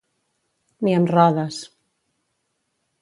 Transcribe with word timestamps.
Ni 0.87 0.95
amb 0.99 1.13
rodes. 1.17 1.61